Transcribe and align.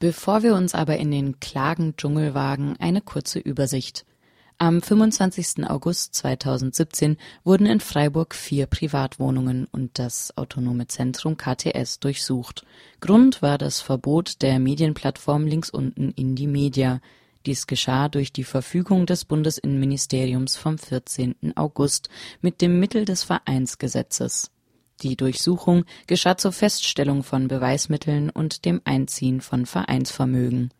Bevor 0.00 0.44
wir 0.44 0.54
uns 0.54 0.76
aber 0.76 0.96
in 0.98 1.10
den 1.10 1.40
Klagendschungel 1.40 2.32
wagen, 2.32 2.76
eine 2.78 3.00
kurze 3.00 3.40
Übersicht. 3.40 4.04
Am 4.56 4.80
25. 4.80 5.68
August 5.68 6.14
2017 6.14 7.16
wurden 7.42 7.66
in 7.66 7.80
Freiburg 7.80 8.34
vier 8.36 8.66
Privatwohnungen 8.66 9.66
und 9.70 9.98
das 9.98 10.36
autonome 10.36 10.86
Zentrum 10.86 11.36
KTS 11.36 11.98
durchsucht. 11.98 12.64
Grund 13.00 13.42
war 13.42 13.58
das 13.58 13.80
Verbot 13.80 14.42
der 14.42 14.60
Medienplattform 14.60 15.46
links 15.46 15.70
unten 15.70 16.12
in 16.12 16.36
die 16.36 16.48
Media. 16.48 17.00
Dies 17.46 17.66
geschah 17.66 18.08
durch 18.08 18.32
die 18.32 18.44
Verfügung 18.44 19.06
des 19.06 19.24
Bundesinnenministeriums 19.24 20.56
vom 20.56 20.78
14. 20.78 21.56
August 21.56 22.08
mit 22.40 22.60
dem 22.60 22.78
Mittel 22.78 23.04
des 23.04 23.24
Vereinsgesetzes. 23.24 24.50
Die 25.02 25.16
Durchsuchung 25.16 25.84
geschah 26.06 26.36
zur 26.36 26.52
Feststellung 26.52 27.22
von 27.22 27.46
Beweismitteln 27.46 28.30
und 28.30 28.64
dem 28.64 28.80
Einziehen 28.84 29.40
von 29.40 29.64
Vereinsvermögen. 29.64 30.70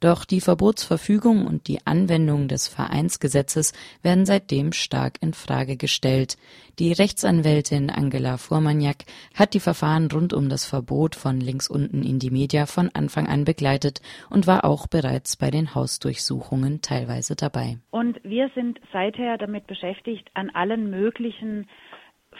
Doch 0.00 0.24
die 0.24 0.40
Verbotsverfügung 0.40 1.46
und 1.46 1.66
die 1.66 1.84
Anwendung 1.84 2.46
des 2.46 2.68
Vereinsgesetzes 2.68 3.72
werden 4.02 4.26
seitdem 4.26 4.72
stark 4.72 5.16
in 5.20 5.32
Frage 5.32 5.76
gestellt. 5.76 6.36
Die 6.78 6.92
Rechtsanwältin 6.92 7.90
Angela 7.90 8.36
Fuhrmaniak 8.36 9.06
hat 9.34 9.54
die 9.54 9.60
Verfahren 9.60 10.08
rund 10.12 10.32
um 10.32 10.48
das 10.48 10.64
Verbot 10.64 11.16
von 11.16 11.40
links 11.40 11.68
unten 11.68 12.04
in 12.04 12.20
die 12.20 12.30
Media 12.30 12.66
von 12.66 12.90
Anfang 12.94 13.26
an 13.26 13.44
begleitet 13.44 14.00
und 14.30 14.46
war 14.46 14.64
auch 14.64 14.86
bereits 14.86 15.36
bei 15.36 15.50
den 15.50 15.74
Hausdurchsuchungen 15.74 16.80
teilweise 16.80 17.34
dabei. 17.34 17.78
Und 17.90 18.22
wir 18.22 18.50
sind 18.54 18.78
seither 18.92 19.36
damit 19.36 19.66
beschäftigt, 19.66 20.30
an 20.34 20.50
allen 20.50 20.90
möglichen 20.90 21.66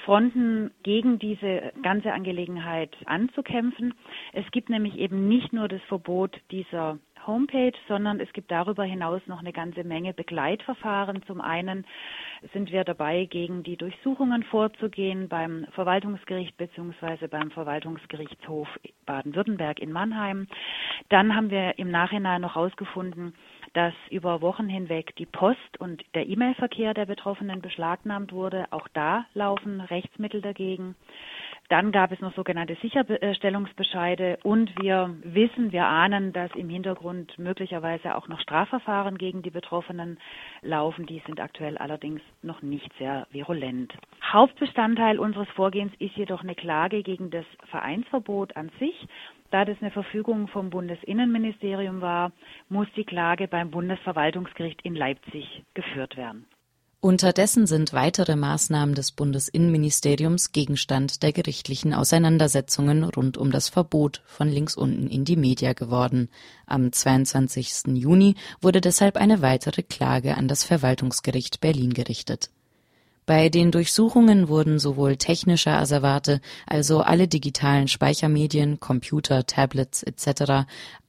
Fronten 0.05 0.71
gegen 0.83 1.19
diese 1.19 1.73
ganze 1.83 2.13
Angelegenheit 2.13 2.97
anzukämpfen. 3.07 3.95
Es 4.33 4.51
gibt 4.51 4.71
nämlich 4.71 4.97
eben 4.97 5.29
nicht 5.29 5.53
nur 5.53 5.69
das 5.69 5.83
Verbot 5.83 6.41
dieser 6.51 6.99
Homepage, 7.27 7.73
sondern 7.89 8.21
es 8.21 8.33
gibt 8.33 8.51
darüber 8.51 8.85
hinaus 8.85 9.21
noch 9.27 9.41
eine 9.41 9.53
ganze 9.53 9.85
Menge 9.85 10.15
Begleitverfahren. 10.15 11.23
Zum 11.27 11.41
einen 11.41 11.87
sind 12.53 12.73
wir 12.73 12.85
dabei, 12.85 13.27
gegen 13.27 13.63
die 13.63 13.77
Durchsuchungen 13.77 14.43
vorzugehen 14.45 15.29
beim 15.29 15.67
Verwaltungsgericht 15.73 16.57
bzw. 16.57 17.27
beim 17.27 17.51
Verwaltungsgerichtshof 17.51 18.69
Baden-Württemberg 19.07 19.81
in 19.81 19.93
Mannheim. 19.93 20.47
Dann 21.09 21.35
haben 21.35 21.51
wir 21.51 21.79
im 21.79 21.91
Nachhinein 21.91 22.41
noch 22.41 22.55
herausgefunden, 22.55 23.35
dass 23.75 23.95
über 24.11 24.41
Wochen 24.41 24.69
hinweg 24.69 25.15
die 25.17 25.27
Post 25.27 25.79
und 25.79 26.05
der 26.15 26.27
E-Mail-Verkehr 26.27 26.95
der 26.95 27.07
Betroffenen 27.07 27.61
beschlagnahmt 27.61 28.33
wurde. 28.33 28.67
Auch 28.71 28.89
da 28.95 29.27
laufen 29.35 29.81
Rechtsmittel 29.81 30.41
dagegen. 30.41 30.95
Dann 31.69 31.93
gab 31.93 32.13
es 32.13 32.21
noch 32.21 32.35
sogenannte 32.35 32.77
Sicherstellungsbescheide 32.77 34.39
und 34.43 34.73
wir 34.81 35.15
wissen, 35.23 35.71
wir 35.71 35.85
ahnen, 35.85 36.33
dass 36.33 36.51
im 36.55 36.71
Hintergrund 36.71 37.39
möglicherweise 37.39 38.15
auch 38.15 38.27
noch 38.27 38.41
Strafverfahren 38.41 39.19
gegen 39.19 39.43
die 39.43 39.51
Betroffenen 39.51 40.19
laufen. 40.63 41.05
Die 41.05 41.23
sind 41.27 41.41
aktuell 41.41 41.77
allerdings 41.77 42.23
noch 42.41 42.63
nicht 42.63 42.91
sehr 42.99 43.27
virulent. 43.33 43.93
Hauptbestandteil 44.23 45.19
unseres 45.19 45.49
Vorgehens 45.51 45.93
ist 45.99 46.17
jedoch 46.17 46.43
eine 46.43 46.55
Klage 46.55 47.03
gegen 47.03 47.31
das 47.31 47.45
Vereinsverbot 47.71 48.57
an 48.57 48.71
sich. 48.79 49.07
Da 49.51 49.67
das 49.67 49.77
eine 49.81 49.91
Verfügung 49.91 50.49
vom 50.49 50.71
Bundesinnenministerium 50.71 52.01
war, 52.01 52.33
muss 52.71 52.89
die 52.97 53.05
Klage 53.05 53.47
beim 53.47 53.71
Bundesverwaltungsgericht 53.71 54.81
in 54.83 54.95
Leipzig 54.95 55.65
geführt 55.75 56.17
werden. 56.17 56.47
Unterdessen 57.01 57.69
sind 57.69 57.93
weitere 57.93 58.35
Maßnahmen 58.35 58.97
des 58.97 59.13
Bundesinnenministeriums 59.13 60.51
Gegenstand 60.51 61.23
der 61.23 61.33
gerichtlichen 61.33 61.95
Auseinandersetzungen 61.95 63.05
rund 63.05 63.39
um 63.39 63.53
das 63.53 63.69
Verbot 63.69 64.21
von 64.27 64.49
links 64.49 64.75
unten 64.75 65.07
in 65.07 65.25
die 65.25 65.37
Media 65.37 65.75
geworden. 65.75 66.29
Am 66.67 66.91
22. 66.91 67.95
Juni 67.95 68.35
wurde 68.61 68.81
deshalb 68.81 69.17
eine 69.17 69.43
weitere 69.43 69.85
Klage 69.85 70.37
an 70.37 70.49
das 70.49 70.65
Verwaltungsgericht 70.65 71.61
Berlin 71.61 71.95
gerichtet. 71.95 72.51
Bei 73.27 73.49
den 73.49 73.71
Durchsuchungen 73.71 74.49
wurden 74.49 74.81
sowohl 74.81 75.19
technische 75.19 75.71
Asservate, 75.71 76.41
also 76.67 77.03
alle 77.03 77.29
digitalen 77.29 77.87
Speichermedien, 77.87 78.81
Computer, 78.81 79.47
Tablets 79.47 80.03
etc., 80.03 80.67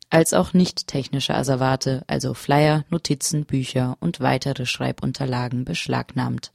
als 0.10 0.34
auch 0.34 0.54
nicht-technische 0.54 1.36
Asservate, 1.36 2.04
also 2.08 2.34
Flyer, 2.34 2.84
Notizen, 2.90 3.46
Bücher 3.46 3.96
und 4.00 4.20
weitere 4.22 4.66
Schreibunterlagen 4.66 5.66
beschlagnahmt. 5.66 6.52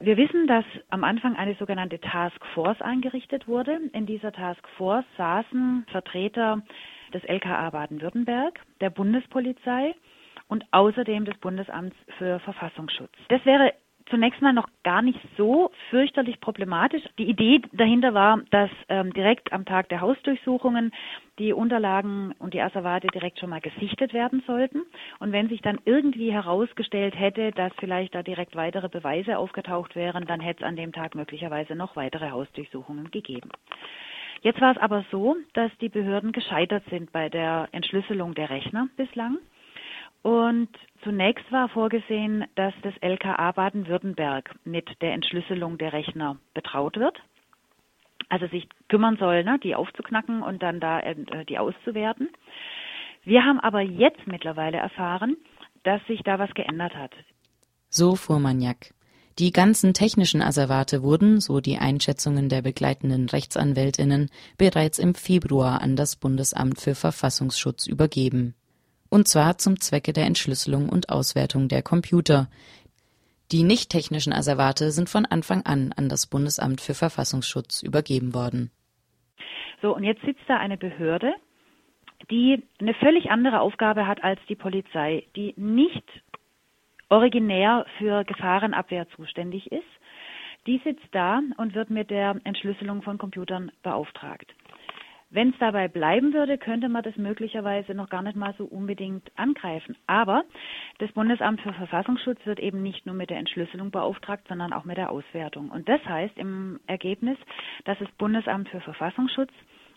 Wir 0.00 0.16
wissen, 0.16 0.46
dass 0.46 0.64
am 0.90 1.02
Anfang 1.02 1.34
eine 1.34 1.56
sogenannte 1.56 1.98
Task 2.00 2.38
Force 2.54 2.80
eingerichtet 2.80 3.48
wurde. 3.48 3.80
In 3.92 4.06
dieser 4.06 4.30
Task 4.30 4.60
Force 4.76 5.04
saßen 5.16 5.86
Vertreter 5.90 6.62
des 7.12 7.24
LKA 7.24 7.70
Baden-Württemberg, 7.70 8.60
der 8.80 8.90
Bundespolizei 8.90 9.94
und 10.46 10.64
außerdem 10.70 11.24
des 11.24 11.36
Bundesamts 11.38 11.96
für 12.16 12.38
Verfassungsschutz. 12.40 13.12
Das 13.28 13.44
wäre 13.44 13.72
zunächst 14.10 14.42
mal 14.42 14.52
noch 14.52 14.68
gar 14.84 15.02
nicht 15.02 15.20
so 15.36 15.70
fürchterlich 15.90 16.40
problematisch. 16.40 17.02
Die 17.18 17.28
Idee 17.28 17.62
dahinter 17.72 18.14
war, 18.14 18.40
dass 18.50 18.70
ähm, 18.88 19.12
direkt 19.12 19.52
am 19.52 19.64
Tag 19.64 19.88
der 19.88 20.00
Hausdurchsuchungen 20.00 20.92
die 21.38 21.52
Unterlagen 21.52 22.34
und 22.38 22.54
die 22.54 22.60
Asservate 22.60 23.08
direkt 23.08 23.38
schon 23.38 23.50
mal 23.50 23.60
gesichtet 23.60 24.12
werden 24.12 24.42
sollten. 24.46 24.82
Und 25.20 25.32
wenn 25.32 25.48
sich 25.48 25.62
dann 25.62 25.78
irgendwie 25.84 26.32
herausgestellt 26.32 27.18
hätte, 27.18 27.52
dass 27.52 27.72
vielleicht 27.78 28.14
da 28.14 28.22
direkt 28.22 28.56
weitere 28.56 28.88
Beweise 28.88 29.38
aufgetaucht 29.38 29.94
wären, 29.94 30.26
dann 30.26 30.40
hätte 30.40 30.64
es 30.64 30.68
an 30.68 30.76
dem 30.76 30.92
Tag 30.92 31.14
möglicherweise 31.14 31.74
noch 31.74 31.96
weitere 31.96 32.30
Hausdurchsuchungen 32.30 33.10
gegeben. 33.10 33.50
Jetzt 34.42 34.60
war 34.60 34.72
es 34.72 34.78
aber 34.78 35.04
so, 35.10 35.36
dass 35.54 35.70
die 35.80 35.88
Behörden 35.88 36.32
gescheitert 36.32 36.84
sind 36.90 37.10
bei 37.12 37.28
der 37.28 37.68
Entschlüsselung 37.72 38.34
der 38.34 38.50
Rechner 38.50 38.88
bislang. 38.96 39.38
Und 40.22 40.68
zunächst 41.04 41.50
war 41.52 41.68
vorgesehen, 41.68 42.44
dass 42.56 42.74
das 42.82 42.94
LKA 43.00 43.52
Baden-Württemberg 43.52 44.54
mit 44.64 44.88
der 45.00 45.12
Entschlüsselung 45.12 45.78
der 45.78 45.92
Rechner 45.92 46.38
betraut 46.54 46.96
wird. 46.96 47.18
Also 48.28 48.46
sich 48.48 48.68
kümmern 48.88 49.16
soll, 49.16 49.44
ne, 49.44 49.58
die 49.62 49.74
aufzuknacken 49.74 50.42
und 50.42 50.62
dann 50.62 50.80
da 50.80 51.00
äh, 51.00 51.44
die 51.48 51.58
auszuwerten. 51.58 52.28
Wir 53.24 53.44
haben 53.44 53.60
aber 53.60 53.80
jetzt 53.80 54.26
mittlerweile 54.26 54.78
erfahren, 54.78 55.36
dass 55.84 56.04
sich 56.06 56.22
da 56.24 56.38
was 56.38 56.52
geändert 56.54 56.94
hat. 56.94 57.12
So 57.88 58.16
fuhr 58.16 58.38
Maniak. 58.38 58.92
Die 59.38 59.52
ganzen 59.52 59.94
technischen 59.94 60.42
Asservate 60.42 61.02
wurden, 61.02 61.40
so 61.40 61.60
die 61.60 61.78
Einschätzungen 61.78 62.48
der 62.48 62.60
begleitenden 62.60 63.28
Rechtsanwältinnen, 63.28 64.30
bereits 64.58 64.98
im 64.98 65.14
Februar 65.14 65.80
an 65.80 65.94
das 65.94 66.16
Bundesamt 66.16 66.80
für 66.80 66.96
Verfassungsschutz 66.96 67.86
übergeben 67.86 68.56
und 69.10 69.28
zwar 69.28 69.58
zum 69.58 69.80
Zwecke 69.80 70.12
der 70.12 70.26
Entschlüsselung 70.26 70.88
und 70.88 71.08
Auswertung 71.10 71.68
der 71.68 71.82
Computer. 71.82 72.48
Die 73.50 73.62
nicht-technischen 73.62 74.32
Asservate 74.32 74.90
sind 74.90 75.08
von 75.08 75.24
Anfang 75.24 75.64
an 75.64 75.94
an 75.96 76.08
das 76.08 76.26
Bundesamt 76.26 76.80
für 76.80 76.94
Verfassungsschutz 76.94 77.82
übergeben 77.82 78.34
worden. 78.34 78.70
So, 79.80 79.94
und 79.94 80.04
jetzt 80.04 80.22
sitzt 80.22 80.42
da 80.48 80.58
eine 80.58 80.76
Behörde, 80.76 81.32
die 82.30 82.62
eine 82.80 82.94
völlig 82.94 83.30
andere 83.30 83.60
Aufgabe 83.60 84.06
hat 84.06 84.22
als 84.22 84.40
die 84.48 84.56
Polizei, 84.56 85.24
die 85.36 85.54
nicht 85.56 86.04
originär 87.08 87.86
für 87.96 88.24
Gefahrenabwehr 88.24 89.08
zuständig 89.16 89.70
ist. 89.72 89.86
Die 90.66 90.80
sitzt 90.84 91.06
da 91.12 91.40
und 91.56 91.74
wird 91.74 91.88
mit 91.88 92.10
der 92.10 92.38
Entschlüsselung 92.44 93.02
von 93.02 93.16
Computern 93.16 93.70
beauftragt. 93.82 94.52
Wenn 95.30 95.50
es 95.50 95.58
dabei 95.58 95.88
bleiben 95.88 96.32
würde, 96.32 96.56
könnte 96.56 96.88
man 96.88 97.02
das 97.02 97.16
möglicherweise 97.16 97.92
noch 97.92 98.08
gar 98.08 98.22
nicht 98.22 98.36
mal 98.36 98.54
so 98.56 98.64
unbedingt 98.64 99.30
angreifen. 99.36 99.94
Aber 100.06 100.44
das 100.98 101.12
Bundesamt 101.12 101.60
für 101.60 101.74
Verfassungsschutz 101.74 102.38
wird 102.46 102.60
eben 102.60 102.82
nicht 102.82 103.04
nur 103.04 103.14
mit 103.14 103.28
der 103.28 103.36
Entschlüsselung 103.36 103.90
beauftragt, 103.90 104.48
sondern 104.48 104.72
auch 104.72 104.84
mit 104.84 104.96
der 104.96 105.10
Auswertung. 105.10 105.70
Und 105.70 105.86
das 105.86 106.02
heißt 106.06 106.38
im 106.38 106.80
Ergebnis, 106.86 107.36
dass 107.84 107.98
das 107.98 108.10
Bundesamt 108.12 108.70
für 108.70 108.80
Verfassungsschutz 108.80 109.50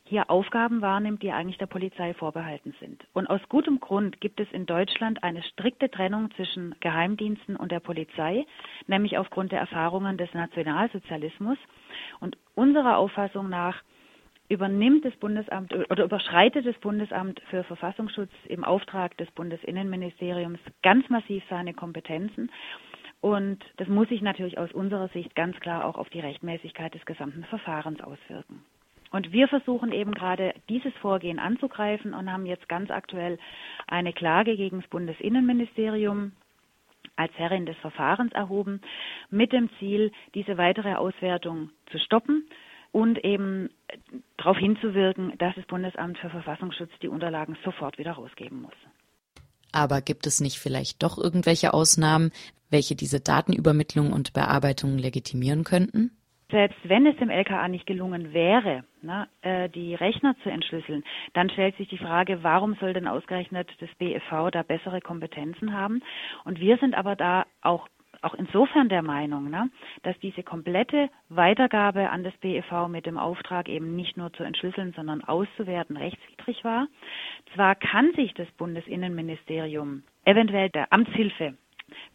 hier 0.04 0.30
Aufgaben 0.30 0.82
wahrnimmt, 0.82 1.24
die 1.24 1.32
eigentlich 1.32 1.58
der 1.58 1.68
Polizei 1.68 2.14
vorbehalten 2.14 2.76
sind. 2.82 3.02
Und 3.14 3.30
aus 3.30 3.40
gutem 3.48 3.80
Grund 3.80 4.20
gibt 4.20 4.42
es 4.42 4.52
in 4.52 4.66
Deutschland 4.66 5.24
eine 5.24 5.42
strikte 5.44 5.90
Trennung 5.90 6.30
zwischen 6.36 6.76
Geheimdiensten 6.82 7.56
und 7.56 7.72
der 7.72 7.80
Polizei, 7.80 8.46
nämlich 8.88 9.18
aufgrund 9.18 9.54
der 9.54 9.60
Erfahrungen 9.62 10.18
des 10.18 10.34
Nationalsozialismus. 10.34 11.58
Und 12.20 12.38
unserer 12.56 12.98
Auffassung 12.98 13.48
nach 13.48 13.82
übernimmt 14.52 15.06
das 15.06 15.16
Bundesamt 15.16 15.74
oder 15.90 16.04
überschreitet 16.04 16.66
das 16.66 16.78
Bundesamt 16.80 17.42
für 17.50 17.64
Verfassungsschutz 17.64 18.32
im 18.50 18.66
Auftrag 18.66 19.16
des 19.18 19.32
Bundesinnenministeriums 19.32 20.60
ganz 20.84 21.10
massiv 21.10 21.42
seine 21.50 21.74
Kompetenzen. 21.74 22.52
Und 23.22 23.60
das 23.78 23.88
muss 23.88 24.10
sich 24.10 24.22
natürlich 24.22 24.58
aus 24.58 24.72
unserer 24.74 25.08
Sicht 25.10 25.36
ganz 25.36 25.58
klar 25.62 25.86
auch 25.86 25.98
auf 25.98 26.10
die 26.10 26.20
Rechtmäßigkeit 26.20 26.94
des 26.94 27.06
gesamten 27.06 27.46
Verfahrens 27.46 28.02
auswirken. 28.02 28.66
Und 29.12 29.32
wir 29.32 29.48
versuchen 29.48 29.94
eben 29.94 30.14
gerade 30.14 30.54
dieses 30.68 30.94
Vorgehen 30.96 31.40
anzugreifen 31.40 32.14
und 32.14 32.32
haben 32.32 32.46
jetzt 32.46 32.68
ganz 32.68 32.92
aktuell 32.92 33.38
eine 33.88 34.12
Klage 34.12 34.58
gegen 34.58 34.82
das 34.82 34.90
Bundesinnenministerium 34.90 36.34
als 37.16 37.32
Herrin 37.38 37.66
des 37.66 37.78
Verfahrens 37.78 38.34
erhoben, 38.34 38.82
mit 39.30 39.54
dem 39.54 39.70
Ziel, 39.80 40.12
diese 40.34 40.58
weitere 40.58 40.96
Auswertung 40.96 41.70
zu 41.92 42.00
stoppen 42.00 42.48
und 42.92 43.24
eben 43.24 43.70
darauf 44.38 44.58
hinzuwirken, 44.58 45.38
dass 45.38 45.56
das 45.56 45.66
Bundesamt 45.66 46.18
für 46.18 46.30
Verfassungsschutz 46.30 46.92
die 47.02 47.08
Unterlagen 47.08 47.58
sofort 47.64 47.98
wieder 47.98 48.14
rausgeben 48.14 48.62
muss. 48.62 48.74
Aber 49.72 50.02
gibt 50.02 50.28
es 50.28 50.42
nicht 50.42 50.58
vielleicht 50.58 51.02
doch 51.02 51.18
irgendwelche 51.18 51.74
Ausnahmen, 51.74 52.32
welche 52.70 52.96
diese 52.96 53.22
Datenübermittlung 53.22 54.12
und 54.12 54.34
Bearbeitung 54.34 54.98
legitimieren 54.98 55.64
könnten? 55.64 56.12
Selbst 56.50 56.78
wenn 56.84 57.06
es 57.06 57.16
dem 57.16 57.30
LKA 57.30 57.70
nicht 57.70 57.86
gelungen 57.86 58.34
wäre, 58.34 58.84
na, 59.02 59.30
äh, 59.42 59.70
die 59.70 59.96
Rechner 59.96 60.36
zu 60.44 60.50
entschlüsseln, 60.50 61.04
dann 61.34 61.50
stellt 61.50 61.78
sich 61.78 61.88
die 61.88 61.98
Frage, 61.98 62.44
warum 62.44 62.76
soll 62.76 62.92
denn 62.94 63.08
ausgerechnet 63.08 63.70
das 63.80 63.90
BEV 63.98 64.52
da 64.52 64.62
bessere 64.62 65.00
Kompetenzen 65.00 65.74
haben? 65.74 66.04
Und 66.44 66.60
wir 66.60 66.78
sind 66.78 66.94
aber 66.94 67.16
da 67.16 67.46
auch 67.62 67.88
auch 68.22 68.34
insofern 68.36 68.90
der 68.90 69.02
Meinung, 69.02 69.50
ne, 69.50 69.70
dass 70.04 70.18
diese 70.20 70.44
komplette 70.44 71.10
Weitergabe 71.30 72.10
an 72.10 72.24
das 72.24 72.36
BEV 72.38 72.88
mit 72.88 73.06
dem 73.06 73.18
Auftrag 73.18 73.68
eben 73.70 73.96
nicht 73.96 74.18
nur 74.18 74.32
zu 74.34 74.44
entschlüsseln, 74.44 74.94
sondern 74.94 75.24
auszuwerten 75.24 75.98
rechtswidrig 75.98 76.64
war. 76.64 76.88
Zwar 77.56 77.76
kann 77.76 78.14
sich 78.14 78.34
das 78.34 78.50
Bundesinnenministerium 78.52 80.04
eventuell 80.26 80.70
der 80.70 80.92
Amtshilfe 80.94 81.56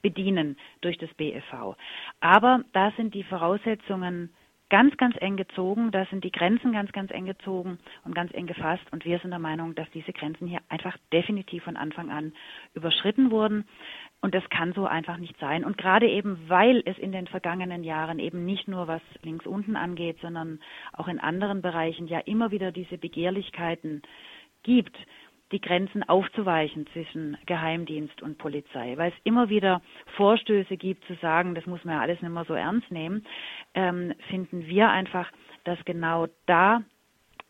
bedienen 0.02 0.56
durch 0.80 0.96
das 0.98 1.12
BEV, 1.14 1.76
aber 2.20 2.60
da 2.72 2.92
sind 2.96 3.14
die 3.14 3.24
Voraussetzungen 3.24 4.30
ganz, 4.68 4.96
ganz 4.96 5.14
eng 5.20 5.36
gezogen. 5.36 5.90
Da 5.90 6.06
sind 6.06 6.24
die 6.24 6.32
Grenzen 6.32 6.72
ganz, 6.72 6.92
ganz 6.92 7.10
eng 7.10 7.26
gezogen 7.26 7.78
und 8.04 8.14
ganz 8.14 8.32
eng 8.34 8.46
gefasst. 8.46 8.84
Und 8.90 9.04
wir 9.04 9.18
sind 9.18 9.30
der 9.30 9.38
Meinung, 9.38 9.74
dass 9.74 9.90
diese 9.92 10.12
Grenzen 10.12 10.46
hier 10.46 10.60
einfach 10.68 10.96
definitiv 11.12 11.64
von 11.64 11.76
Anfang 11.76 12.10
an 12.10 12.32
überschritten 12.74 13.30
wurden. 13.30 13.66
Und 14.26 14.34
das 14.34 14.50
kann 14.50 14.72
so 14.72 14.86
einfach 14.86 15.18
nicht 15.18 15.38
sein. 15.38 15.64
Und 15.64 15.78
gerade 15.78 16.08
eben, 16.08 16.48
weil 16.48 16.82
es 16.84 16.98
in 16.98 17.12
den 17.12 17.28
vergangenen 17.28 17.84
Jahren 17.84 18.18
eben 18.18 18.44
nicht 18.44 18.66
nur 18.66 18.88
was 18.88 19.00
links 19.22 19.46
unten 19.46 19.76
angeht, 19.76 20.16
sondern 20.20 20.58
auch 20.94 21.06
in 21.06 21.20
anderen 21.20 21.62
Bereichen 21.62 22.08
ja 22.08 22.18
immer 22.18 22.50
wieder 22.50 22.72
diese 22.72 22.98
Begehrlichkeiten 22.98 24.02
gibt, 24.64 24.96
die 25.52 25.60
Grenzen 25.60 26.02
aufzuweichen 26.02 26.88
zwischen 26.88 27.38
Geheimdienst 27.46 28.20
und 28.20 28.36
Polizei, 28.36 28.94
weil 28.96 29.12
es 29.12 29.18
immer 29.22 29.48
wieder 29.48 29.80
Vorstöße 30.16 30.76
gibt 30.76 31.04
zu 31.04 31.14
sagen, 31.22 31.54
das 31.54 31.66
muss 31.66 31.84
man 31.84 31.94
ja 31.94 32.00
alles 32.00 32.20
nicht 32.20 32.32
mehr 32.32 32.44
so 32.46 32.54
ernst 32.54 32.90
nehmen, 32.90 33.24
ähm, 33.74 34.12
finden 34.28 34.66
wir 34.66 34.90
einfach, 34.90 35.30
dass 35.62 35.78
genau 35.84 36.26
da 36.46 36.82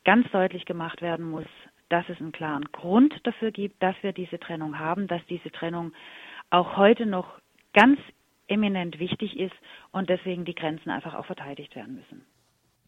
ganz 0.04 0.30
deutlich 0.30 0.66
gemacht 0.66 1.00
werden 1.00 1.24
muss, 1.24 1.46
dass 1.88 2.06
es 2.10 2.20
einen 2.20 2.32
klaren 2.32 2.66
Grund 2.70 3.14
dafür 3.22 3.50
gibt, 3.50 3.82
dass 3.82 3.96
wir 4.02 4.12
diese 4.12 4.38
Trennung 4.38 4.78
haben, 4.78 5.06
dass 5.06 5.24
diese 5.30 5.50
Trennung 5.50 5.94
auch 6.50 6.76
heute 6.76 7.06
noch 7.06 7.26
ganz 7.72 7.98
eminent 8.48 8.98
wichtig 8.98 9.38
ist 9.38 9.54
und 9.92 10.08
deswegen 10.08 10.44
die 10.44 10.54
Grenzen 10.54 10.90
einfach 10.90 11.14
auch 11.14 11.26
verteidigt 11.26 11.74
werden 11.74 11.96
müssen. 11.96 12.24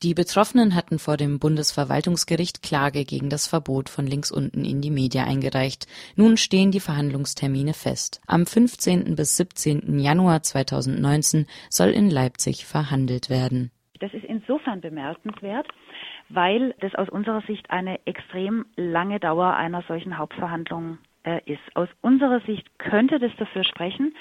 Die 0.05 0.14
Betroffenen 0.14 0.76
hatten 0.76 1.00
vor 1.00 1.16
dem 1.16 1.40
Bundesverwaltungsgericht 1.40 2.62
Klage 2.62 3.05
gegen 3.05 3.31
das 3.31 3.49
Verbot 3.49 3.88
von 3.88 4.06
links 4.06 4.31
unten 4.31 4.64
in 4.64 4.81
die 4.81 4.93
Media 4.93 5.25
eingereicht. 5.25 5.88
Nun 6.14 6.37
stehen 6.37 6.70
die 6.70 6.78
Verhandlungstermine 6.78 7.75
fest. 7.75 8.20
Am 8.28 8.46
15. 8.46 9.16
bis 9.16 9.37
17. 9.37 9.99
Januar 9.99 10.44
2019 10.44 11.46
soll 11.69 11.88
in 11.88 12.10
Leipzig 12.10 12.64
verhandelt 12.64 13.28
werden. 13.28 13.72
Das 13.99 14.14
ist 14.14 14.25
insofern 14.25 14.81
bemerkenswert, 14.81 15.66
weil 16.28 16.76
das 16.78 16.94
aus 16.94 17.08
unserer 17.08 17.43
Sicht 17.49 17.69
eine 17.70 17.99
extrem 18.06 18.66
lange 18.76 19.19
Dauer 19.19 19.55
einer 19.55 19.82
solchen 19.88 20.16
Hauptverhandlung 20.16 20.99
ist. 21.37 21.61
Aus 21.75 21.89
unserer 22.01 22.41
Sicht 22.41 22.79
könnte 22.79 23.19
das 23.19 23.33
dafür 23.39 23.65
sprechen, 23.65 24.15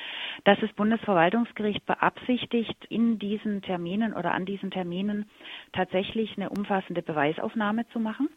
dass 0.44 0.59
das 0.59 0.71
Bundesverwaltungsgericht 0.74 1.86
beabsichtigt, 1.86 2.77
in 2.89 3.19
diesen 3.19 3.62
Terminen 3.62 4.13
oder 4.13 4.33
an 4.33 4.45
diesen 4.45 4.71
Terminen 4.71 5.30
tatsächlich 5.74 6.38
eine 6.38 6.50
umfassende 6.50 7.01
Beweisaufnahme 7.01 7.88
zu 7.89 8.00
machen, 8.00 8.30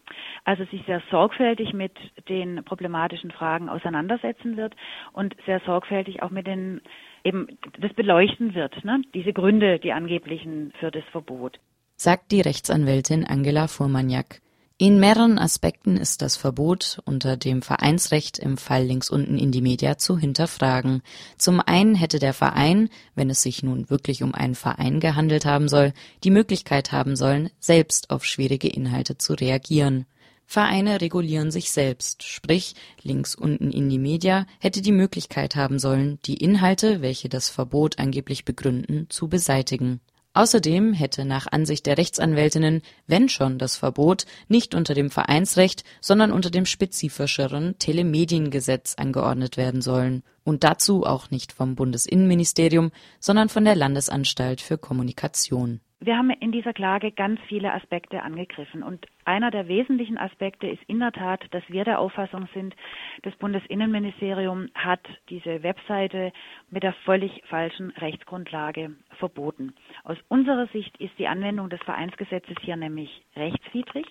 also 0.45 0.65
sich 0.67 0.83
sehr 0.87 1.03
sorgfältig 1.11 1.73
mit 1.73 1.93
den 2.29 2.65
problematischen 2.65 3.31
Fragen 3.31 3.69
auseinandersetzen 3.69 4.57
wird 4.57 4.75
und 5.13 5.37
sehr 5.47 5.61
sorgfältig 5.61 6.23
auch 6.23 6.31
mit 6.31 6.47
den 6.47 6.81
eben 7.25 7.59
das 7.79 7.93
beleuchten 7.93 8.55
wird, 8.55 8.85
ne? 8.85 9.03
diese 9.15 9.33
Gründe, 9.33 9.79
die 9.79 9.93
angeblichen 9.93 10.73
für 10.79 10.91
das 10.91 11.05
Verbot. 11.13 11.59
Sagt 11.97 12.33
die 12.33 12.41
Rechtsanwältin 12.41 13.27
Angela 13.27 13.69
Fuhrmaniak. 13.69 14.41
In 14.83 14.99
mehreren 14.99 15.39
Aspekten 15.39 15.99
ist 15.99 16.23
das 16.23 16.39
Verbot 16.39 17.03
unter 17.05 17.37
dem 17.37 17.61
Vereinsrecht 17.61 18.39
im 18.39 18.57
Fall 18.57 18.87
links 18.87 19.11
unten 19.11 19.37
in 19.37 19.53
die 19.53 19.61
Media 19.61 19.99
zu 19.99 20.17
hinterfragen. 20.17 21.03
Zum 21.37 21.61
einen 21.61 21.95
hätte 21.95 22.19
der 22.19 22.33
Verein, 22.33 22.89
wenn 23.15 23.29
es 23.29 23.43
sich 23.43 23.63
nun 23.63 23.91
wirklich 23.91 24.23
um 24.23 24.35
einen 24.35 24.55
Verein 24.55 24.99
gehandelt 24.99 25.45
haben 25.45 25.69
soll, 25.69 25.93
die 26.25 26.31
Möglichkeit 26.31 26.93
haben 26.93 27.15
sollen, 27.15 27.51
selbst 27.59 28.09
auf 28.09 28.25
schwierige 28.25 28.69
Inhalte 28.69 29.19
zu 29.19 29.35
reagieren. 29.35 30.07
Vereine 30.47 31.03
regulieren 31.03 31.51
sich 31.51 31.73
selbst, 31.73 32.23
sprich 32.23 32.75
links 33.03 33.35
unten 33.35 33.73
in 33.73 33.91
die 33.91 33.99
Media 33.99 34.47
hätte 34.61 34.81
die 34.81 34.93
Möglichkeit 34.93 35.57
haben 35.57 35.79
sollen, 35.79 36.19
die 36.25 36.39
Inhalte, 36.39 37.03
welche 37.03 37.29
das 37.29 37.51
Verbot 37.51 37.99
angeblich 37.99 38.47
begründen, 38.47 39.11
zu 39.11 39.29
beseitigen. 39.29 40.01
Außerdem 40.33 40.93
hätte 40.93 41.25
nach 41.25 41.49
Ansicht 41.51 41.87
der 41.87 41.99
Rechtsanwältinnen, 41.99 42.83
wenn 43.09 43.29
schon 43.29 43.59
das 43.59 43.77
Verbot, 43.77 44.27
nicht 44.47 44.77
unter 44.77 44.95
dem 44.95 45.11
Vereinsrecht, 45.11 45.83
sondern 46.01 46.31
unter 46.31 46.51
dem 46.51 46.67
spezifischeren 46.67 47.79
Telemediengesetz 47.79 48.95
angeordnet 48.95 49.57
werden 49.57 49.83
sollen 49.83 50.23
und 50.45 50.63
dazu 50.63 51.05
auch 51.05 51.31
nicht 51.31 51.53
vom 51.53 51.75
Bundesinnenministerium, 51.75 52.93
sondern 53.19 53.49
von 53.49 53.65
der 53.65 53.75
Landesanstalt 53.75 54.61
für 54.61 54.79
Kommunikation. 54.79 55.81
Wir 56.03 56.17
haben 56.17 56.31
in 56.31 56.51
dieser 56.51 56.73
Klage 56.73 57.13
ganz 57.13 57.39
viele 57.47 57.75
Aspekte 57.75 58.23
angegriffen 58.23 58.83
und 58.83 59.07
einer 59.27 59.51
der 59.51 59.69
wesentlichen 59.69 60.17
Aspekte 60.17 60.67
ist 60.67 60.83
in 60.87 60.99
der 60.99 61.13
Tat, 61.13 61.45
dass 61.51 61.63
wir 61.69 61.85
der 61.85 61.99
Auffassung 61.99 62.49
sind, 62.55 62.75
das 63.23 63.37
Bundesinnenministerium 63.37 64.71
hat 64.75 65.07
diese 65.29 65.63
Webseite 65.63 66.33
mit 66.71 66.85
der 66.85 66.95
völlig 67.05 67.43
falschen 67.51 67.91
Rechtsgrundlage 67.91 68.93
verboten. 69.19 69.75
Aus 70.03 70.17
unserer 70.29 70.69
Sicht 70.69 70.97
ist 70.97 71.19
die 71.19 71.29
Anwendung 71.29 71.69
des 71.69 71.83
Vereinsgesetzes 71.83 72.57
hier 72.63 72.77
nämlich 72.77 73.23
rechtswidrig 73.37 74.07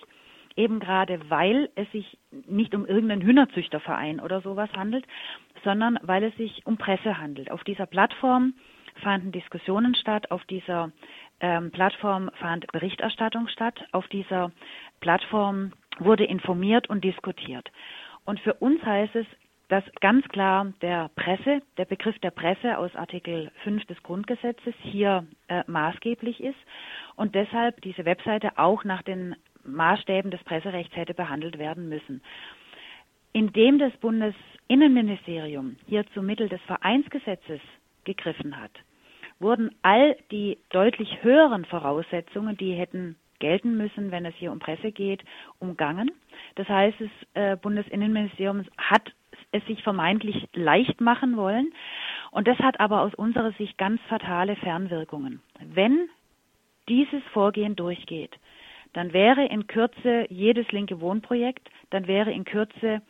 eben 0.55 0.79
gerade 0.79 1.21
weil 1.29 1.69
es 1.75 1.89
sich 1.91 2.17
nicht 2.47 2.75
um 2.75 2.85
irgendeinen 2.85 3.21
Hühnerzüchterverein 3.21 4.19
oder 4.19 4.41
sowas 4.41 4.69
handelt, 4.75 5.05
sondern 5.63 5.97
weil 6.01 6.23
es 6.23 6.35
sich 6.35 6.65
um 6.65 6.77
Presse 6.77 7.17
handelt. 7.17 7.49
Auf 7.49 7.63
dieser 7.63 7.85
Plattform 7.85 8.53
fanden 9.01 9.31
Diskussionen 9.31 9.95
statt, 9.95 10.31
auf 10.31 10.43
dieser 10.45 10.91
ähm, 11.41 11.71
Plattform 11.71 12.29
fand 12.39 12.67
Berichterstattung 12.71 13.47
statt, 13.47 13.79
auf 13.91 14.07
dieser 14.07 14.51
Plattform 14.99 15.73
wurde 15.99 16.25
informiert 16.25 16.89
und 16.89 17.03
diskutiert. 17.03 17.69
Und 18.25 18.39
für 18.41 18.53
uns 18.55 18.83
heißt 18.83 19.15
es, 19.15 19.25
dass 19.69 19.83
ganz 20.01 20.27
klar 20.29 20.73
der 20.81 21.09
Presse, 21.15 21.61
der 21.77 21.85
Begriff 21.85 22.17
der 22.19 22.31
Presse 22.31 22.77
aus 22.77 22.93
Artikel 22.95 23.51
5 23.63 23.85
des 23.85 24.01
Grundgesetzes 24.03 24.73
hier 24.81 25.25
äh, 25.47 25.63
maßgeblich 25.67 26.41
ist 26.41 26.57
und 27.15 27.35
deshalb 27.35 27.79
diese 27.81 28.03
Webseite 28.03 28.57
auch 28.57 28.83
nach 28.83 29.03
den 29.03 29.35
Maßstäben 29.63 30.31
des 30.31 30.43
Presserechts 30.43 30.95
hätte 30.95 31.13
behandelt 31.13 31.59
werden 31.59 31.87
müssen. 31.87 32.21
Indem 33.31 33.77
das 33.77 33.95
Bundesinnenministerium 33.97 35.75
hier 35.85 36.03
zu 36.13 36.23
Mittel 36.23 36.49
des 36.49 36.61
Vereinsgesetzes 36.61 37.61
gegriffen 38.05 38.59
hat, 38.59 38.71
wurden 39.39 39.75
all 39.81 40.17
die 40.31 40.57
deutlich 40.69 41.23
höheren 41.23 41.65
Voraussetzungen, 41.65 42.57
die 42.57 42.73
hätten 42.73 43.15
gelten 43.39 43.77
müssen, 43.77 44.11
wenn 44.11 44.25
es 44.25 44.35
hier 44.35 44.51
um 44.51 44.59
Presse 44.59 44.91
geht, 44.91 45.23
umgangen. 45.59 46.11
Das 46.55 46.67
heißt, 46.67 46.97
das 46.99 47.09
äh, 47.33 47.55
Bundesinnenministerium 47.57 48.65
hat 48.77 49.13
es 49.51 49.65
sich 49.65 49.81
vermeintlich 49.81 50.47
leicht 50.53 51.01
machen 51.01 51.37
wollen. 51.37 51.73
Und 52.31 52.47
das 52.47 52.59
hat 52.59 52.79
aber 52.79 53.01
aus 53.01 53.15
unserer 53.15 53.51
Sicht 53.53 53.77
ganz 53.77 53.99
fatale 54.09 54.55
Fernwirkungen. 54.57 55.41
Wenn 55.59 56.09
dieses 56.87 57.23
Vorgehen 57.33 57.75
durchgeht, 57.75 58.35
dann 58.93 59.13
wäre 59.13 59.45
in 59.45 59.67
Kürze 59.67 60.25
jedes 60.29 60.71
linke 60.71 60.99
Wohnprojekt, 60.99 61.69
dann 61.91 62.07
wäre 62.07 62.31
in 62.31 62.43
Kürze 62.43 63.01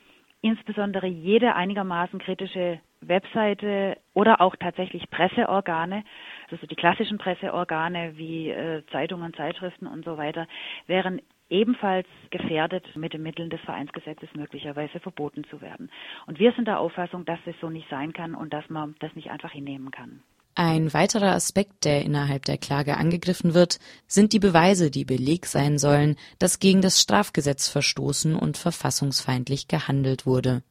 insbesondere 0.41 1.07
jede 1.07 1.55
einigermaßen 1.55 2.19
kritische 2.19 2.79
Webseite 3.01 3.98
oder 4.13 4.41
auch 4.41 4.56
tatsächlich 4.56 5.10
Presseorgane, 5.10 6.03
also 6.51 6.68
die 6.68 6.75
klassischen 6.75 7.18
Presseorgane 7.18 8.18
wie 8.18 8.50
äh, 8.50 8.84
Zeitungen, 8.91 9.34
Zeitschriften 9.34 9.88
und 9.88 10.06
so 10.06 10.18
weiter, 10.18 10.48
wären 10.88 11.22
ebenfalls 11.50 12.08
gefährdet, 12.29 12.86
mit 12.96 13.13
den 13.13 13.24
Mitteln 13.24 13.50
des 13.50 13.62
Vereinsgesetzes 13.62 14.29
möglicherweise 14.36 15.00
verboten 15.00 15.44
zu 15.46 15.62
werden. 15.62 15.89
Und 16.27 16.39
wir 16.39 16.51
sind 16.53 16.68
der 16.68 16.79
Auffassung, 16.79 17.25
dass 17.25 17.39
es 17.46 17.56
so 17.60 17.70
nicht 17.70 17.89
sein 17.89 18.13
kann 18.13 18.36
und 18.36 18.53
dass 18.53 18.70
man 18.70 18.96
das 19.00 19.13
nicht 19.15 19.32
einfach 19.32 19.51
hinnehmen 19.51 19.91
kann. 19.91 20.22
Ein 20.56 20.94
weiterer 20.94 21.34
Aspekt, 21.36 21.86
der 21.86 22.03
innerhalb 22.03 22.44
der 22.44 22.58
Klage 22.58 22.98
angegriffen 22.98 23.53
wird, 23.53 23.79
sind 24.08 24.34
die 24.34 24.39
Beweise, 24.39 24.91
die 24.91 25.06
Beleg 25.06 25.46
sein 25.46 25.77
sollen, 25.77 26.18
dass 26.38 26.60
gegen 26.60 26.82
das 26.82 27.00
Strafgesetz 27.00 27.70
verstoßen 27.70 28.36
und 28.36 28.58
verfassungsfeindlich 28.58 29.68
gehandelt 29.68 30.25
wurde. 30.25 30.62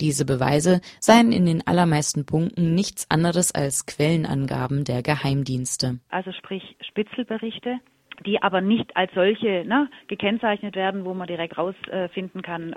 Diese 0.00 0.24
Beweise 0.24 0.80
seien 1.00 1.32
in 1.32 1.46
den 1.46 1.66
allermeisten 1.66 2.24
Punkten 2.24 2.74
nichts 2.74 3.10
anderes 3.10 3.52
als 3.52 3.86
Quellenangaben 3.86 4.84
der 4.84 5.02
Geheimdienste. 5.02 5.98
Also 6.08 6.32
sprich 6.32 6.76
Spitzelberichte 6.80 7.80
die 8.26 8.42
aber 8.42 8.60
nicht 8.60 8.96
als 8.96 9.12
solche 9.14 9.64
ne, 9.64 9.88
gekennzeichnet 10.08 10.74
werden, 10.76 11.04
wo 11.04 11.14
man 11.14 11.28
direkt 11.28 11.56
rausfinden 11.56 12.40
äh, 12.40 12.42
kann, 12.42 12.74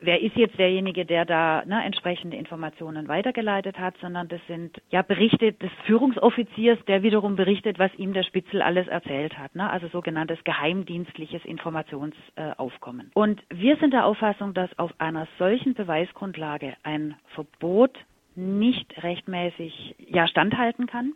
wer 0.00 0.20
ist 0.22 0.36
jetzt 0.36 0.58
derjenige, 0.58 1.04
der 1.04 1.24
da 1.24 1.64
ne, 1.66 1.84
entsprechende 1.84 2.36
Informationen 2.36 3.08
weitergeleitet 3.08 3.78
hat, 3.78 3.94
sondern 4.00 4.28
das 4.28 4.40
sind 4.46 4.80
ja 4.90 5.02
Berichte 5.02 5.52
des 5.52 5.70
Führungsoffiziers, 5.86 6.78
der 6.86 7.02
wiederum 7.02 7.36
berichtet, 7.36 7.78
was 7.78 7.94
ihm 7.96 8.12
der 8.12 8.22
Spitzel 8.22 8.62
alles 8.62 8.86
erzählt 8.88 9.38
hat. 9.38 9.54
Ne? 9.54 9.68
Also 9.68 9.88
sogenanntes 9.88 10.42
geheimdienstliches 10.44 11.44
Informationsaufkommen. 11.44 13.06
Äh, 13.08 13.18
Und 13.18 13.42
wir 13.50 13.76
sind 13.76 13.92
der 13.92 14.06
Auffassung, 14.06 14.54
dass 14.54 14.76
auf 14.78 14.92
einer 14.98 15.26
solchen 15.38 15.74
Beweisgrundlage 15.74 16.74
ein 16.82 17.16
Verbot 17.34 17.98
nicht 18.36 19.02
rechtmäßig 19.02 19.94
ja 19.98 20.26
standhalten 20.26 20.86
kann 20.86 21.14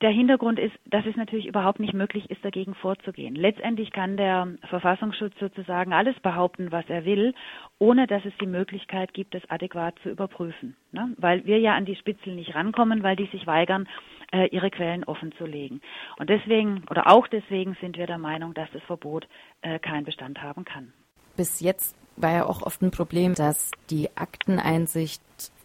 der 0.00 0.10
Hintergrund 0.10 0.58
ist, 0.58 0.74
dass 0.86 1.04
es 1.06 1.16
natürlich 1.16 1.46
überhaupt 1.46 1.80
nicht 1.80 1.92
möglich 1.92 2.30
ist, 2.30 2.44
dagegen 2.44 2.74
vorzugehen. 2.74 3.34
Letztendlich 3.34 3.92
kann 3.92 4.16
der 4.16 4.48
Verfassungsschutz 4.68 5.34
sozusagen 5.38 5.92
alles 5.92 6.18
behaupten, 6.20 6.72
was 6.72 6.84
er 6.88 7.04
will, 7.04 7.34
ohne 7.78 8.06
dass 8.06 8.24
es 8.24 8.32
die 8.40 8.46
Möglichkeit 8.46 9.12
gibt, 9.12 9.34
es 9.34 9.48
adäquat 9.50 9.94
zu 10.02 10.10
überprüfen. 10.10 10.76
Ne? 10.92 11.14
Weil 11.18 11.44
wir 11.44 11.58
ja 11.58 11.74
an 11.74 11.84
die 11.84 11.96
Spitzel 11.96 12.34
nicht 12.34 12.54
rankommen, 12.54 13.02
weil 13.02 13.16
die 13.16 13.26
sich 13.26 13.46
weigern, 13.46 13.88
äh, 14.32 14.46
ihre 14.46 14.70
Quellen 14.70 15.04
offen 15.04 15.32
zu 15.32 15.44
legen. 15.44 15.80
Und 16.18 16.30
deswegen 16.30 16.84
oder 16.90 17.10
auch 17.10 17.28
deswegen 17.28 17.76
sind 17.80 17.96
wir 17.96 18.06
der 18.06 18.18
Meinung, 18.18 18.54
dass 18.54 18.70
das 18.72 18.82
Verbot 18.84 19.28
äh, 19.60 19.78
keinen 19.78 20.04
Bestand 20.04 20.42
haben 20.42 20.64
kann. 20.64 20.92
Bis 21.36 21.60
jetzt 21.60 21.96
war 22.16 22.32
ja 22.32 22.46
auch 22.46 22.62
oft 22.62 22.82
ein 22.82 22.90
Problem, 22.90 23.34
dass 23.34 23.70
die 23.90 24.08
Akteneinsicht 24.16 25.22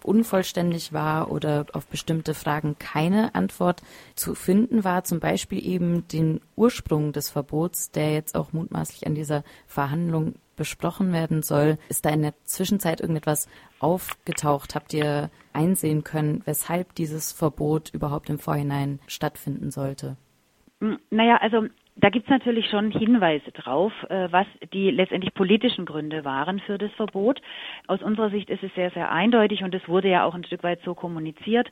unvollständig 0.08 0.94
war 0.94 1.32
oder 1.32 1.66
auf 1.74 1.88
bestimmte 1.88 2.34
Fragen 2.34 2.78
keine 2.80 3.36
Antwort 3.36 3.82
zu 4.16 4.36
finden 4.36 4.84
war. 4.84 5.04
Zum 5.04 5.20
Beispiel 5.20 5.66
eben 5.66 6.08
den 6.08 6.42
Ursprung 6.56 7.12
des 7.12 7.30
Verbots, 7.30 7.92
der 7.92 8.14
jetzt 8.14 8.36
auch 8.36 8.54
mutmaßlich 8.54 9.06
an 9.06 9.16
dieser 9.16 9.44
Verhandlung 9.68 10.36
besprochen 10.56 11.14
werden 11.14 11.44
soll. 11.44 11.78
Ist 11.88 12.06
da 12.06 12.10
in 12.10 12.24
der 12.24 12.34
Zwischenzeit 12.44 13.00
irgendetwas 13.00 13.48
aufgetaucht? 13.80 14.76
Habt 14.76 14.94
ihr 14.94 15.30
einsehen 15.54 16.04
können, 16.04 16.42
weshalb 16.46 16.96
dieses 16.96 17.32
Verbot 17.32 17.92
überhaupt 17.94 18.30
im 18.30 18.40
Vorhinein 18.40 19.00
stattfinden 19.08 19.72
sollte? 19.72 20.18
Hm, 20.82 21.00
naja, 21.10 21.38
also 21.38 21.68
da 22.00 22.10
gibt 22.10 22.26
es 22.26 22.30
natürlich 22.30 22.70
schon 22.70 22.92
Hinweise 22.92 23.52
drauf, 23.52 23.92
äh, 24.10 24.32
was 24.32 24.46
die 24.72 24.92
letztendlich 24.92 25.34
politischen 25.34 25.86
Gründe 25.86 26.24
waren 26.24 26.60
für 26.60 26.78
das 26.78 26.92
Verbot. 26.94 27.42
Aus 27.88 28.02
unserer 28.02 28.30
Sicht 28.30 28.50
ist 28.50 28.64
es 28.64 28.74
sehr, 28.76 28.92
sehr 28.92 29.12
eindeutig 29.12 29.64
und 29.64 29.74
es 29.74 29.88
wurde 29.88 30.10
ja 30.10 30.24
auch 30.24 30.36
ein 30.36 30.46
Stück 30.46 30.64
weit 30.64 30.80
so 30.84 30.94
kommuniziert. 30.94 31.70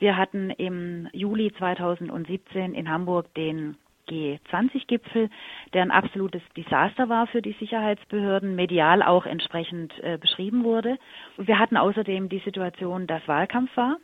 Wir 0.00 0.16
hatten 0.16 0.50
im 0.50 1.08
Juli 1.12 1.52
2017 1.58 2.74
in 2.74 2.90
Hamburg 2.90 3.32
den 3.34 3.76
G20-Gipfel, 4.08 5.30
der 5.72 5.82
ein 5.82 5.90
absolutes 5.90 6.42
Desaster 6.56 7.08
war 7.08 7.26
für 7.26 7.42
die 7.42 7.56
Sicherheitsbehörden, 7.60 8.54
medial 8.54 9.02
auch 9.02 9.26
entsprechend 9.26 9.92
äh, 10.02 10.18
beschrieben 10.18 10.64
wurde. 10.64 10.98
Wir 11.36 11.58
hatten 11.58 11.76
außerdem 11.76 12.28
die 12.28 12.40
Situation, 12.40 13.06
dass 13.06 13.26
Wahlkampf 13.28 13.76
war. 13.76 13.98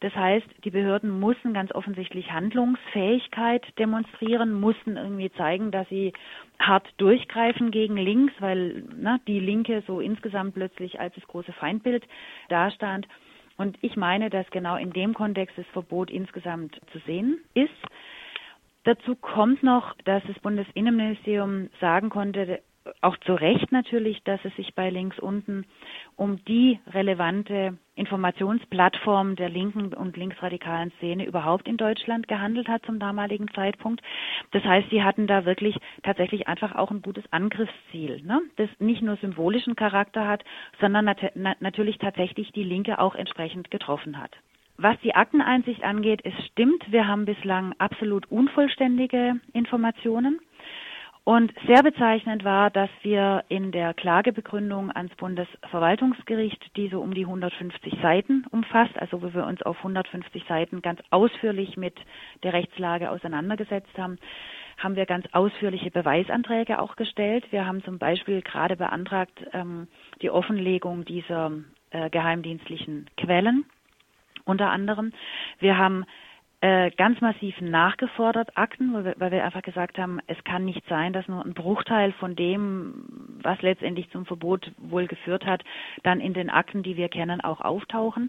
Das 0.00 0.14
heißt, 0.14 0.46
die 0.64 0.70
Behörden 0.70 1.10
mussten 1.10 1.52
ganz 1.52 1.72
offensichtlich 1.72 2.32
Handlungsfähigkeit 2.32 3.64
demonstrieren, 3.78 4.52
mussten 4.52 4.96
irgendwie 4.96 5.30
zeigen, 5.32 5.70
dass 5.70 5.88
sie 5.88 6.12
hart 6.58 6.88
durchgreifen 6.96 7.70
gegen 7.70 7.96
links, 7.96 8.32
weil 8.40 8.84
na, 8.96 9.18
die 9.26 9.40
Linke 9.40 9.82
so 9.86 10.00
insgesamt 10.00 10.54
plötzlich 10.54 11.00
als 11.00 11.14
das 11.14 11.26
große 11.26 11.52
Feindbild 11.52 12.04
dastand. 12.48 13.06
Und 13.56 13.76
ich 13.82 13.96
meine, 13.96 14.30
dass 14.30 14.48
genau 14.50 14.76
in 14.76 14.92
dem 14.92 15.14
Kontext 15.14 15.58
das 15.58 15.66
Verbot 15.72 16.10
insgesamt 16.10 16.80
zu 16.92 16.98
sehen 17.00 17.40
ist. 17.54 17.70
Dazu 18.88 19.16
kommt 19.16 19.62
noch, 19.62 19.94
dass 20.06 20.22
das 20.26 20.38
Bundesinnenministerium 20.38 21.68
sagen 21.78 22.08
konnte, 22.08 22.62
auch 23.02 23.18
zu 23.18 23.34
Recht 23.34 23.70
natürlich, 23.70 24.22
dass 24.22 24.42
es 24.46 24.56
sich 24.56 24.74
bei 24.74 24.88
links 24.88 25.18
unten 25.18 25.66
um 26.16 26.42
die 26.46 26.80
relevante 26.86 27.76
Informationsplattform 27.96 29.36
der 29.36 29.50
linken 29.50 29.92
und 29.92 30.16
linksradikalen 30.16 30.90
Szene 30.92 31.26
überhaupt 31.26 31.68
in 31.68 31.76
Deutschland 31.76 32.28
gehandelt 32.28 32.66
hat 32.66 32.86
zum 32.86 32.98
damaligen 32.98 33.52
Zeitpunkt. 33.52 34.00
Das 34.52 34.64
heißt, 34.64 34.88
sie 34.88 35.02
hatten 35.02 35.26
da 35.26 35.44
wirklich 35.44 35.76
tatsächlich 36.02 36.48
einfach 36.48 36.74
auch 36.74 36.90
ein 36.90 37.02
gutes 37.02 37.30
Angriffsziel, 37.30 38.22
ne? 38.22 38.40
das 38.56 38.70
nicht 38.78 39.02
nur 39.02 39.16
symbolischen 39.16 39.76
Charakter 39.76 40.26
hat, 40.26 40.44
sondern 40.80 41.04
nat 41.04 41.60
natürlich 41.60 41.98
tatsächlich 41.98 42.52
die 42.52 42.64
Linke 42.64 43.00
auch 43.00 43.16
entsprechend 43.16 43.70
getroffen 43.70 44.18
hat. 44.18 44.30
Was 44.80 44.96
die 45.00 45.16
Akteneinsicht 45.16 45.82
angeht, 45.82 46.20
es 46.22 46.32
stimmt, 46.46 46.92
wir 46.92 47.08
haben 47.08 47.24
bislang 47.24 47.74
absolut 47.78 48.30
unvollständige 48.30 49.40
Informationen. 49.52 50.38
Und 51.24 51.52
sehr 51.66 51.82
bezeichnend 51.82 52.44
war, 52.44 52.70
dass 52.70 52.88
wir 53.02 53.44
in 53.48 53.72
der 53.72 53.92
Klagebegründung 53.92 54.92
ans 54.94 55.14
Bundesverwaltungsgericht, 55.16 56.76
die 56.76 56.88
so 56.88 57.00
um 57.00 57.12
die 57.12 57.24
150 57.24 57.98
Seiten 58.00 58.46
umfasst, 58.52 58.96
also 58.98 59.20
wo 59.20 59.34
wir 59.34 59.46
uns 59.46 59.62
auf 59.62 59.76
150 59.78 60.44
Seiten 60.48 60.80
ganz 60.80 61.00
ausführlich 61.10 61.76
mit 61.76 61.96
der 62.44 62.52
Rechtslage 62.52 63.10
auseinandergesetzt 63.10 63.98
haben, 63.98 64.16
haben 64.78 64.94
wir 64.94 65.06
ganz 65.06 65.26
ausführliche 65.32 65.90
Beweisanträge 65.90 66.78
auch 66.78 66.94
gestellt. 66.94 67.44
Wir 67.50 67.66
haben 67.66 67.82
zum 67.82 67.98
Beispiel 67.98 68.42
gerade 68.42 68.76
beantragt 68.76 69.44
ähm, 69.52 69.88
die 70.22 70.30
Offenlegung 70.30 71.04
dieser 71.04 71.50
äh, 71.90 72.08
geheimdienstlichen 72.10 73.10
Quellen 73.16 73.66
unter 74.48 74.70
anderem. 74.70 75.12
Wir 75.58 75.78
haben 75.78 76.04
äh, 76.60 76.90
ganz 76.90 77.20
massiv 77.20 77.60
nachgefordert 77.60 78.56
Akten, 78.56 78.92
weil 78.92 79.04
wir, 79.04 79.14
weil 79.18 79.30
wir 79.30 79.44
einfach 79.44 79.62
gesagt 79.62 79.96
haben, 79.98 80.18
es 80.26 80.42
kann 80.42 80.64
nicht 80.64 80.82
sein, 80.88 81.12
dass 81.12 81.28
nur 81.28 81.44
ein 81.44 81.54
Bruchteil 81.54 82.12
von 82.12 82.34
dem, 82.34 83.04
was 83.42 83.62
letztendlich 83.62 84.10
zum 84.10 84.26
Verbot 84.26 84.72
wohl 84.78 85.06
geführt 85.06 85.46
hat, 85.46 85.62
dann 86.02 86.20
in 86.20 86.34
den 86.34 86.50
Akten, 86.50 86.82
die 86.82 86.96
wir 86.96 87.08
kennen, 87.08 87.40
auch 87.40 87.60
auftauchen. 87.60 88.26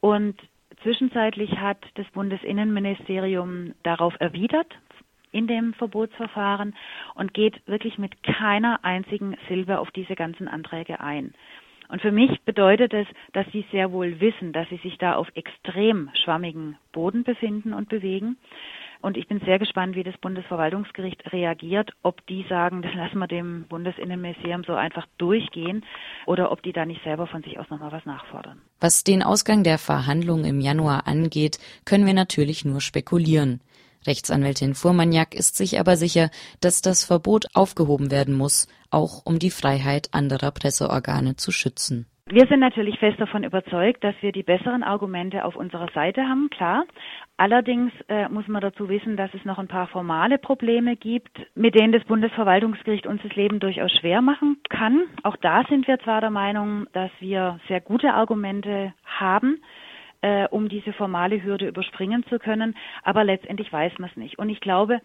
Und 0.00 0.40
zwischenzeitlich 0.82 1.58
hat 1.58 1.78
das 1.96 2.06
Bundesinnenministerium 2.14 3.74
darauf 3.82 4.14
erwidert, 4.20 4.74
in 5.32 5.46
dem 5.46 5.74
Verbotsverfahren 5.74 6.74
und 7.14 7.34
geht 7.34 7.60
wirklich 7.66 7.98
mit 7.98 8.22
keiner 8.22 8.84
einzigen 8.84 9.36
Silbe 9.48 9.78
auf 9.78 9.90
diese 9.90 10.16
ganzen 10.16 10.48
Anträge 10.48 11.00
ein. 11.00 11.34
Und 11.90 12.00
für 12.02 12.12
mich 12.12 12.40
bedeutet 12.42 12.94
es, 12.94 13.06
dass 13.32 13.46
sie 13.52 13.64
sehr 13.72 13.90
wohl 13.90 14.20
wissen, 14.20 14.52
dass 14.52 14.68
sie 14.68 14.76
sich 14.78 14.96
da 14.98 15.16
auf 15.16 15.28
extrem 15.34 16.10
schwammigen 16.22 16.76
Boden 16.92 17.24
befinden 17.24 17.72
und 17.72 17.88
bewegen. 17.88 18.36
Und 19.02 19.16
ich 19.16 19.26
bin 19.26 19.40
sehr 19.40 19.58
gespannt, 19.58 19.96
wie 19.96 20.02
das 20.02 20.16
Bundesverwaltungsgericht 20.18 21.32
reagiert, 21.32 21.90
ob 22.02 22.24
die 22.26 22.44
sagen, 22.48 22.82
das 22.82 22.92
lassen 22.94 23.18
wir 23.18 23.26
dem 23.26 23.64
Bundesinnenministerium 23.68 24.62
so 24.64 24.74
einfach 24.74 25.06
durchgehen 25.16 25.84
oder 26.26 26.52
ob 26.52 26.62
die 26.62 26.72
da 26.72 26.84
nicht 26.84 27.02
selber 27.02 27.26
von 27.26 27.42
sich 27.42 27.58
aus 27.58 27.70
nochmal 27.70 27.92
was 27.92 28.04
nachfordern. 28.04 28.60
Was 28.78 29.02
den 29.02 29.22
Ausgang 29.22 29.64
der 29.64 29.78
Verhandlungen 29.78 30.44
im 30.44 30.60
Januar 30.60 31.06
angeht, 31.06 31.58
können 31.86 32.04
wir 32.04 32.14
natürlich 32.14 32.66
nur 32.66 32.82
spekulieren. 32.82 33.60
Rechtsanwältin 34.06 34.74
Fuhrmaniak 34.74 35.34
ist 35.34 35.56
sich 35.56 35.78
aber 35.78 35.96
sicher, 35.96 36.30
dass 36.60 36.80
das 36.80 37.04
Verbot 37.04 37.46
aufgehoben 37.54 38.10
werden 38.10 38.34
muss, 38.34 38.66
auch 38.90 39.24
um 39.24 39.38
die 39.38 39.50
Freiheit 39.50 40.08
anderer 40.12 40.50
Presseorgane 40.50 41.36
zu 41.36 41.52
schützen. 41.52 42.06
Wir 42.32 42.46
sind 42.46 42.60
natürlich 42.60 42.96
fest 43.00 43.18
davon 43.18 43.42
überzeugt, 43.42 44.04
dass 44.04 44.14
wir 44.20 44.30
die 44.30 44.44
besseren 44.44 44.84
Argumente 44.84 45.44
auf 45.44 45.56
unserer 45.56 45.88
Seite 45.92 46.22
haben, 46.28 46.48
klar. 46.50 46.84
Allerdings 47.36 47.92
äh, 48.08 48.28
muss 48.28 48.46
man 48.46 48.62
dazu 48.62 48.88
wissen, 48.88 49.16
dass 49.16 49.34
es 49.34 49.44
noch 49.44 49.58
ein 49.58 49.66
paar 49.66 49.88
formale 49.88 50.38
Probleme 50.38 50.94
gibt, 50.94 51.36
mit 51.56 51.74
denen 51.74 51.92
das 51.92 52.04
Bundesverwaltungsgericht 52.04 53.06
uns 53.06 53.20
das 53.22 53.34
Leben 53.34 53.58
durchaus 53.58 53.90
schwer 53.98 54.22
machen 54.22 54.58
kann. 54.68 55.06
Auch 55.24 55.36
da 55.38 55.64
sind 55.68 55.88
wir 55.88 55.98
zwar 56.00 56.20
der 56.20 56.30
Meinung, 56.30 56.86
dass 56.92 57.10
wir 57.18 57.58
sehr 57.66 57.80
gute 57.80 58.12
Argumente 58.14 58.94
haben, 59.04 59.60
äh, 60.22 60.46
um 60.48 60.68
diese 60.68 60.92
formale 60.92 61.42
Hürde 61.42 61.68
überspringen 61.68 62.24
zu 62.28 62.38
können. 62.38 62.76
Aber 63.02 63.24
letztendlich 63.24 63.72
weiß 63.72 63.98
man 63.98 64.10
es 64.10 64.16
nicht. 64.16 64.38
Und 64.38 64.48
ich 64.48 64.60
glaube, 64.60 65.00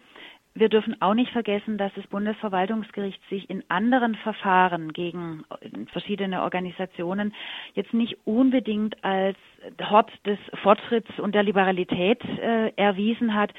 wir 0.57 0.69
dürfen 0.69 1.01
auch 1.01 1.13
nicht 1.13 1.31
vergessen, 1.31 1.77
dass 1.77 1.93
das 1.95 2.07
Bundesverwaltungsgericht 2.07 3.22
sich 3.29 3.50
in 3.50 3.62
anderen 3.67 4.15
Verfahren 4.15 4.93
gegen 4.93 5.43
verschiedene 5.91 6.43
Organisationen 6.43 7.34
jetzt 7.74 7.93
nicht 7.93 8.17
unbedingt 8.24 9.03
als 9.03 9.38
Hort 9.81 10.10
des 10.25 10.39
Fortschritts 10.63 11.19
und 11.19 11.36
der 11.36 11.43
Liberalität 11.43 12.24
äh, 12.24 12.72
erwiesen 12.77 13.36
hat. 13.36 13.53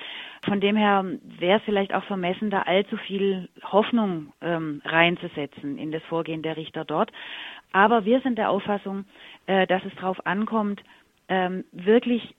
Von 0.46 0.60
dem 0.62 0.74
her 0.74 1.04
wäre 1.38 1.58
es 1.58 1.64
vielleicht 1.64 1.92
auch 1.92 2.04
vermessen, 2.04 2.48
da 2.48 2.62
allzu 2.62 2.96
viel 2.96 3.50
Hoffnung 3.62 4.32
ähm, 4.40 4.80
reinzusetzen 4.86 5.76
in 5.76 5.92
das 5.92 6.02
Vorgehen 6.04 6.40
der 6.40 6.56
Richter 6.56 6.86
dort. 6.86 7.12
Aber 7.72 8.06
wir 8.06 8.20
sind 8.20 8.38
der 8.38 8.48
Auffassung, 8.48 9.04
äh, 9.44 9.66
dass 9.66 9.84
es 9.84 9.94
darauf 9.96 10.24
ankommt, 10.24 10.82
ähm, 11.28 11.64
wirklich 11.72 12.34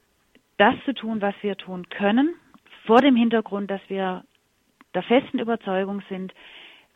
das 0.57 0.75
zu 0.85 0.93
tun, 0.93 1.21
was 1.21 1.35
wir 1.41 1.55
tun 1.55 1.89
können, 1.89 2.33
vor 2.85 3.01
dem 3.01 3.15
Hintergrund, 3.15 3.69
dass 3.69 3.81
wir 3.87 4.23
der 4.93 5.03
festen 5.03 5.39
Überzeugung 5.39 6.01
sind, 6.09 6.33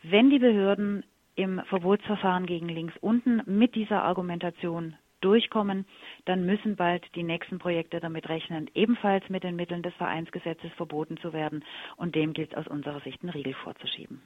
wenn 0.02 0.30
die 0.30 0.38
Behörden 0.38 1.04
im 1.36 1.60
Verbotsverfahren 1.68 2.46
gegen 2.46 2.68
links 2.68 2.94
unten 3.00 3.42
mit 3.46 3.74
dieser 3.74 4.02
Argumentation 4.02 4.96
durchkommen, 5.20 5.86
dann 6.24 6.44
müssen 6.44 6.76
bald 6.76 7.04
die 7.14 7.22
nächsten 7.22 7.58
Projekte 7.58 8.00
damit 8.00 8.28
rechnen, 8.28 8.68
ebenfalls 8.74 9.28
mit 9.28 9.44
den 9.44 9.56
Mitteln 9.56 9.82
des 9.82 9.94
Vereinsgesetzes 9.94 10.72
verboten 10.72 11.16
zu 11.18 11.32
werden. 11.32 11.64
Und 11.96 12.14
dem 12.16 12.32
gilt 12.32 12.56
aus 12.56 12.66
unserer 12.66 13.00
Sicht 13.00 13.22
einen 13.22 13.30
Riegel 13.30 13.54
vorzuschieben. 13.54 14.20